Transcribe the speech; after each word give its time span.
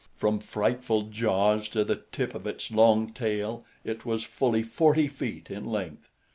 From 0.15 0.39
frightful 0.39 1.03
jaws 1.03 1.67
to 1.69 1.83
the 1.83 2.01
tip 2.11 2.33
of 2.33 2.47
its 2.47 2.71
long 2.71 3.13
tail 3.13 3.63
it 3.83 4.03
was 4.03 4.23
fully 4.23 4.63
forty 4.63 5.07
feet 5.07 5.51
in 5.51 5.65
length. 5.67 6.09